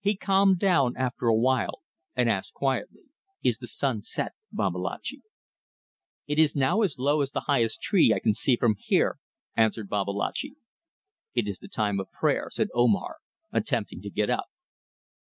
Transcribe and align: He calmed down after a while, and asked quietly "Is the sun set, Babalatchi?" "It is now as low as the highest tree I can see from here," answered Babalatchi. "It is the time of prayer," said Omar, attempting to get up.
He 0.00 0.16
calmed 0.16 0.58
down 0.58 0.96
after 0.96 1.28
a 1.28 1.36
while, 1.36 1.82
and 2.16 2.28
asked 2.28 2.52
quietly 2.52 3.02
"Is 3.44 3.58
the 3.58 3.68
sun 3.68 4.02
set, 4.02 4.32
Babalatchi?" 4.50 5.22
"It 6.26 6.40
is 6.40 6.56
now 6.56 6.82
as 6.82 6.98
low 6.98 7.20
as 7.22 7.30
the 7.30 7.42
highest 7.42 7.80
tree 7.80 8.12
I 8.12 8.18
can 8.18 8.34
see 8.34 8.56
from 8.56 8.74
here," 8.76 9.20
answered 9.56 9.88
Babalatchi. 9.88 10.56
"It 11.34 11.46
is 11.46 11.60
the 11.60 11.68
time 11.68 12.00
of 12.00 12.10
prayer," 12.10 12.48
said 12.50 12.70
Omar, 12.74 13.18
attempting 13.52 14.02
to 14.02 14.10
get 14.10 14.28
up. 14.30 14.46